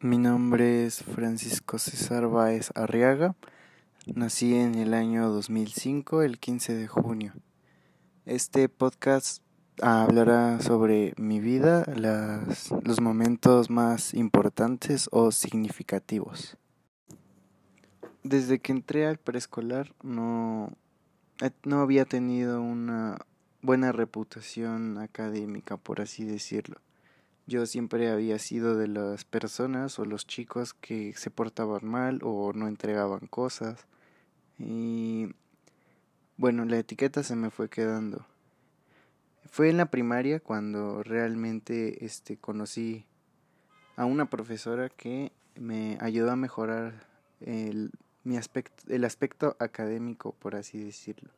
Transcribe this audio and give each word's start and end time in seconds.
nombre 0.00 0.86
es 0.86 1.02
Francisco 1.02 1.78
César 1.78 2.28
Báez 2.28 2.70
Arriaga. 2.76 3.34
Nací 4.06 4.54
en 4.54 4.76
el 4.76 4.94
año 4.94 5.28
2005, 5.28 6.22
el 6.22 6.38
15 6.38 6.74
de 6.76 6.86
junio. 6.86 7.32
Este 8.24 8.68
podcast 8.68 9.42
hablará 9.82 10.60
sobre 10.60 11.14
mi 11.16 11.40
vida, 11.40 11.84
las, 11.96 12.70
los 12.84 13.00
momentos 13.00 13.70
más 13.70 14.14
importantes 14.14 15.08
o 15.10 15.32
significativos. 15.32 16.56
Desde 18.22 18.60
que 18.60 18.72
entré 18.72 19.06
al 19.06 19.18
preescolar 19.18 19.94
no, 20.02 20.72
no 21.64 21.80
había 21.80 22.04
tenido 22.04 22.62
una 22.62 23.18
buena 23.62 23.90
reputación 23.90 24.98
académica, 24.98 25.76
por 25.76 26.00
así 26.00 26.24
decirlo. 26.24 26.80
Yo 27.48 27.64
siempre 27.64 28.10
había 28.10 28.38
sido 28.38 28.76
de 28.76 28.88
las 28.88 29.24
personas 29.24 29.98
o 29.98 30.04
los 30.04 30.26
chicos 30.26 30.74
que 30.74 31.14
se 31.14 31.30
portaban 31.30 31.82
mal 31.82 32.20
o 32.22 32.52
no 32.52 32.68
entregaban 32.68 33.26
cosas. 33.26 33.86
Y 34.58 35.28
bueno, 36.36 36.66
la 36.66 36.78
etiqueta 36.78 37.22
se 37.22 37.36
me 37.36 37.48
fue 37.48 37.70
quedando. 37.70 38.26
Fue 39.50 39.70
en 39.70 39.78
la 39.78 39.86
primaria 39.86 40.40
cuando 40.40 41.02
realmente 41.02 42.04
este 42.04 42.36
conocí 42.36 43.06
a 43.96 44.04
una 44.04 44.28
profesora 44.28 44.90
que 44.90 45.32
me 45.54 45.96
ayudó 46.02 46.32
a 46.32 46.36
mejorar 46.36 47.06
el, 47.40 47.92
mi 48.24 48.36
aspecto, 48.36 48.84
el 48.92 49.06
aspecto 49.06 49.56
académico, 49.58 50.32
por 50.38 50.54
así 50.54 50.84
decirlo. 50.84 51.30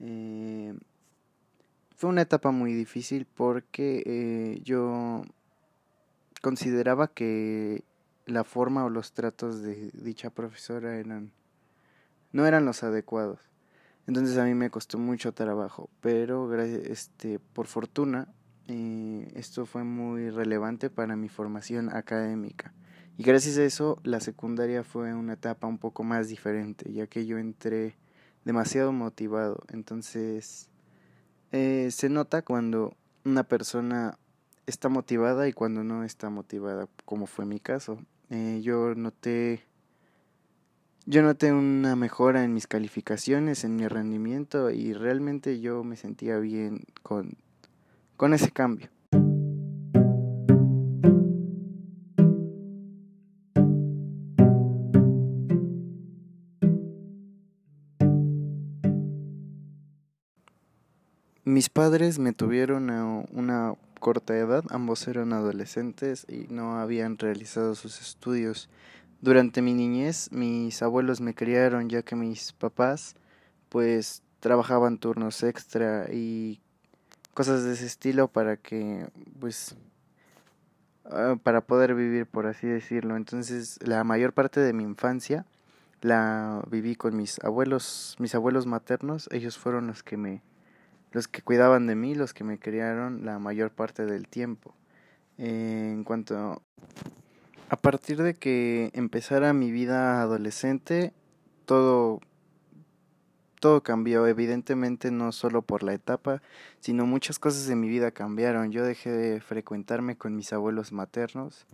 Eh, 0.00 0.72
fue 1.96 2.10
una 2.10 2.22
etapa 2.22 2.50
muy 2.50 2.74
difícil 2.74 3.26
porque 3.26 4.02
eh, 4.04 4.60
yo 4.62 5.22
consideraba 6.42 7.08
que 7.08 7.84
la 8.26 8.44
forma 8.44 8.84
o 8.84 8.90
los 8.90 9.12
tratos 9.12 9.62
de 9.62 9.90
dicha 9.94 10.30
profesora 10.30 10.96
eran 10.96 11.32
no 12.32 12.46
eran 12.46 12.66
los 12.66 12.82
adecuados. 12.82 13.40
Entonces 14.06 14.36
a 14.36 14.44
mí 14.44 14.54
me 14.54 14.70
costó 14.70 14.98
mucho 14.98 15.32
trabajo, 15.32 15.88
pero 16.00 16.52
este 16.62 17.38
por 17.38 17.66
fortuna 17.66 18.28
eh, 18.68 19.32
esto 19.34 19.64
fue 19.64 19.82
muy 19.82 20.28
relevante 20.28 20.90
para 20.90 21.16
mi 21.16 21.30
formación 21.30 21.88
académica. 21.88 22.74
Y 23.16 23.22
gracias 23.22 23.56
a 23.56 23.64
eso 23.64 23.98
la 24.04 24.20
secundaria 24.20 24.84
fue 24.84 25.14
una 25.14 25.32
etapa 25.32 25.66
un 25.66 25.78
poco 25.78 26.04
más 26.04 26.28
diferente, 26.28 26.92
ya 26.92 27.06
que 27.06 27.24
yo 27.24 27.38
entré 27.38 27.96
demasiado 28.44 28.92
motivado. 28.92 29.64
Entonces 29.72 30.68
eh, 31.52 31.88
se 31.90 32.08
nota 32.08 32.42
cuando 32.42 32.94
una 33.24 33.44
persona 33.44 34.18
está 34.66 34.88
motivada 34.88 35.48
y 35.48 35.52
cuando 35.52 35.84
no 35.84 36.04
está 36.04 36.30
motivada, 36.30 36.88
como 37.04 37.26
fue 37.26 37.44
mi 37.46 37.60
caso. 37.60 37.98
Eh, 38.30 38.60
yo 38.62 38.94
noté 38.94 39.64
yo 41.08 41.22
noté 41.22 41.52
una 41.52 41.94
mejora 41.94 42.42
en 42.42 42.52
mis 42.52 42.66
calificaciones, 42.66 43.62
en 43.62 43.76
mi 43.76 43.86
rendimiento 43.86 44.70
y 44.70 44.92
realmente 44.92 45.60
yo 45.60 45.84
me 45.84 45.94
sentía 45.94 46.38
bien 46.38 46.84
con, 47.04 47.36
con 48.16 48.34
ese 48.34 48.50
cambio. 48.50 48.88
Mis 61.46 61.68
padres 61.68 62.18
me 62.18 62.32
tuvieron 62.32 62.90
a 62.90 63.04
una 63.30 63.74
corta 64.00 64.36
edad, 64.36 64.64
ambos 64.68 65.06
eran 65.06 65.32
adolescentes 65.32 66.26
y 66.28 66.48
no 66.52 66.80
habían 66.80 67.18
realizado 67.18 67.76
sus 67.76 68.00
estudios. 68.00 68.68
Durante 69.20 69.62
mi 69.62 69.72
niñez 69.72 70.32
mis 70.32 70.82
abuelos 70.82 71.20
me 71.20 71.36
criaron 71.36 71.88
ya 71.88 72.02
que 72.02 72.16
mis 72.16 72.52
papás 72.52 73.14
pues 73.68 74.24
trabajaban 74.40 74.98
turnos 74.98 75.44
extra 75.44 76.12
y 76.12 76.60
cosas 77.32 77.62
de 77.62 77.74
ese 77.74 77.86
estilo 77.86 78.26
para 78.26 78.56
que 78.56 79.06
pues 79.38 79.76
ah, 81.04 81.36
para 81.40 81.60
poder 81.60 81.94
vivir 81.94 82.26
por 82.26 82.48
así 82.48 82.66
decirlo. 82.66 83.14
Entonces 83.14 83.78
la 83.84 84.02
mayor 84.02 84.32
parte 84.32 84.58
de 84.58 84.72
mi 84.72 84.82
infancia 84.82 85.46
la 86.00 86.64
viví 86.68 86.96
con 86.96 87.16
mis 87.16 87.38
abuelos, 87.44 88.16
mis 88.18 88.34
abuelos 88.34 88.66
maternos, 88.66 89.28
ellos 89.30 89.56
fueron 89.56 89.86
los 89.86 90.02
que 90.02 90.16
me 90.16 90.42
los 91.12 91.28
que 91.28 91.42
cuidaban 91.42 91.86
de 91.86 91.94
mí, 91.94 92.14
los 92.14 92.34
que 92.34 92.44
me 92.44 92.58
criaron 92.58 93.24
la 93.24 93.38
mayor 93.38 93.70
parte 93.70 94.06
del 94.06 94.28
tiempo. 94.28 94.74
en 95.38 96.04
cuanto 96.04 96.62
a 97.68 97.76
partir 97.76 98.22
de 98.22 98.34
que 98.34 98.90
empezara 98.94 99.52
mi 99.52 99.70
vida 99.70 100.22
adolescente, 100.22 101.12
todo 101.66 102.20
todo 103.60 103.82
cambió, 103.82 104.26
evidentemente 104.26 105.10
no 105.10 105.32
solo 105.32 105.62
por 105.62 105.82
la 105.82 105.94
etapa, 105.94 106.42
sino 106.80 107.06
muchas 107.06 107.38
cosas 107.38 107.66
de 107.66 107.74
mi 107.74 107.88
vida 107.88 108.10
cambiaron. 108.12 108.70
Yo 108.70 108.84
dejé 108.84 109.10
de 109.10 109.40
frecuentarme 109.40 110.16
con 110.16 110.36
mis 110.36 110.52
abuelos 110.52 110.92
maternos. 110.92 111.66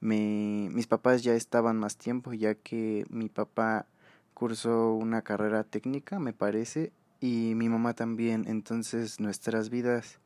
Me, 0.00 0.68
mis 0.72 0.86
papás 0.86 1.22
ya 1.22 1.34
estaban 1.34 1.78
más 1.78 1.96
tiempo, 1.96 2.32
ya 2.32 2.54
que 2.54 3.06
mi 3.08 3.28
papá 3.28 3.86
cursó 4.34 4.92
una 4.92 5.22
carrera 5.22 5.64
técnica, 5.64 6.18
me 6.18 6.32
parece, 6.32 6.92
y 7.20 7.54
mi 7.54 7.68
mamá 7.68 7.94
también, 7.94 8.44
entonces 8.46 9.20
nuestras 9.20 9.70
vidas 9.70 10.20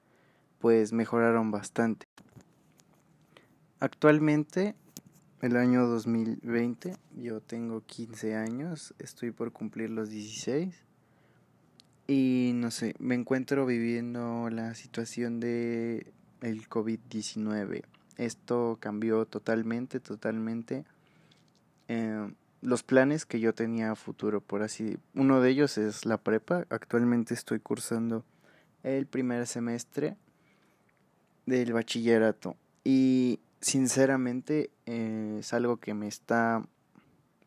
pues 0.59 0.93
mejoraron 0.93 1.51
bastante. 1.51 2.07
Actualmente, 3.81 4.77
el 5.41 5.57
año 5.57 5.87
2020, 5.87 6.97
yo 7.17 7.41
tengo 7.41 7.83
15 7.85 8.37
años, 8.37 8.95
estoy 8.99 9.33
por 9.33 9.53
cumplir 9.53 9.91
los 9.91 10.09
16 10.11 10.85
y 12.07 12.53
no 12.55 12.71
sé, 12.71 12.95
me 12.99 13.15
encuentro 13.15 13.67
viviendo 13.67 14.51
la 14.51 14.75
situación 14.75 15.41
de 15.41 16.13
el 16.41 16.69
COVID-19. 16.69 17.85
Esto 18.19 18.77
cambió 18.81 19.25
totalmente, 19.27 19.99
totalmente. 20.01 20.85
Eh, 21.89 22.33
los 22.63 22.85
planes 22.85 23.27
que 23.27 23.41
yo 23.41 23.55
tenía 23.55 23.95
futuro, 23.97 24.41
por 24.41 24.63
así. 24.63 24.97
Uno 25.15 25.41
de 25.41 25.51
ellos 25.51 25.77
es 25.77 26.07
la 26.07 26.17
prepa. 26.17 26.65
Actualmente 26.71 27.35
estoy 27.35 27.59
cursando 27.61 28.25
el 28.85 29.07
primer 29.07 29.47
semestre 29.47 30.17
del 31.45 31.73
bachillerato. 31.73 32.57
Y 32.85 33.41
sinceramente 33.61 34.71
eh, 34.87 35.39
es 35.41 35.53
algo 35.53 35.79
que 35.79 35.93
me 35.93 36.07
está, 36.07 36.63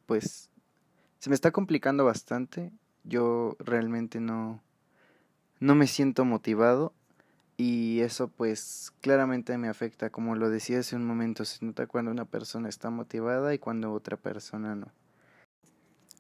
pues, 0.06 0.50
se 1.20 1.30
me 1.30 1.36
está 1.36 1.52
complicando 1.52 2.04
bastante. 2.04 2.72
Yo 3.06 3.56
realmente 3.60 4.20
no, 4.20 4.62
no 5.62 5.76
me 5.76 5.88
siento 5.88 6.26
motivado 6.26 6.94
y 7.58 8.02
eso 8.02 8.28
pues 8.28 8.92
claramente 9.00 9.58
me 9.58 9.70
afecta. 9.70 10.10
Como 10.10 10.36
lo 10.36 10.50
decía 10.50 10.80
hace 10.80 10.98
un 10.98 11.06
momento, 11.06 11.46
se 11.46 11.64
nota 11.66 11.88
cuando 11.88 12.12
una 12.12 12.26
persona 12.26 12.68
está 12.68 12.90
motivada 12.90 13.54
y 13.54 13.60
cuando 13.60 13.94
otra 13.94 14.18
persona 14.18 14.76
no. 14.76 14.92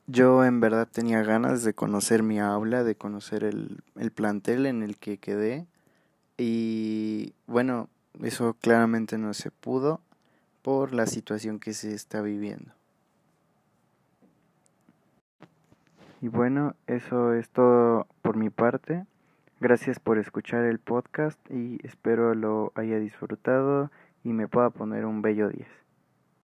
Yo 0.07 0.45
en 0.45 0.59
verdad 0.59 0.87
tenía 0.91 1.23
ganas 1.23 1.63
de 1.63 1.73
conocer 1.73 2.21
mi 2.21 2.39
aula, 2.39 2.83
de 2.83 2.95
conocer 2.95 3.43
el, 3.43 3.79
el 3.95 4.11
plantel 4.11 4.65
en 4.67 4.83
el 4.83 4.97
que 4.97 5.17
quedé 5.17 5.65
y 6.37 7.33
bueno, 7.47 7.89
eso 8.21 8.55
claramente 8.59 9.17
no 9.17 9.33
se 9.33 9.51
pudo 9.51 10.01
por 10.61 10.93
la 10.93 11.07
situación 11.07 11.59
que 11.59 11.73
se 11.73 11.93
está 11.93 12.21
viviendo. 12.21 12.71
Y 16.21 16.27
bueno, 16.27 16.75
eso 16.87 17.33
es 17.33 17.49
todo 17.49 18.07
por 18.21 18.35
mi 18.35 18.49
parte. 18.49 19.05
Gracias 19.59 19.99
por 19.99 20.17
escuchar 20.17 20.65
el 20.65 20.79
podcast 20.79 21.39
y 21.49 21.79
espero 21.85 22.33
lo 22.35 22.71
haya 22.75 22.99
disfrutado 22.99 23.91
y 24.23 24.29
me 24.33 24.47
pueda 24.47 24.69
poner 24.71 25.05
un 25.05 25.21
bello 25.21 25.49
10. 25.49 25.84